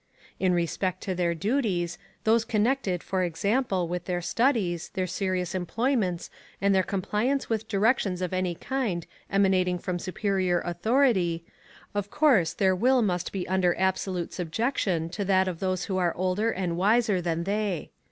In 0.39 0.51
respect 0.55 1.01
to 1.01 1.13
their 1.13 1.35
duties, 1.35 1.99
those 2.23 2.43
connected, 2.43 3.03
for 3.03 3.21
example, 3.21 3.87
with 3.87 4.05
their 4.05 4.19
studies, 4.19 4.89
their 4.95 5.05
serious 5.05 5.53
employments, 5.53 6.31
and 6.59 6.73
their 6.73 6.81
compliance 6.81 7.51
with 7.51 7.67
directions 7.67 8.19
of 8.19 8.33
any 8.33 8.55
kind 8.55 9.05
emanating 9.29 9.77
from 9.77 9.99
superior 9.99 10.59
authority, 10.61 11.45
of 11.93 12.09
course 12.09 12.53
their 12.53 12.75
will 12.75 13.03
must 13.03 13.31
be 13.31 13.47
under 13.47 13.77
absolute 13.77 14.33
subjection 14.33 15.07
to 15.09 15.23
that 15.23 15.47
of 15.47 15.59
those 15.59 15.83
who 15.83 15.99
are 15.99 16.15
older 16.17 16.49
and 16.49 16.77
wiser 16.77 17.21
than 17.21 17.43
they. 17.43 17.91